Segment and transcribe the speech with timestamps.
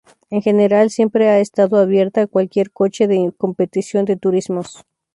[0.31, 4.83] En general, siempre ha estado abierta a cualquier coche de competición de Turismos.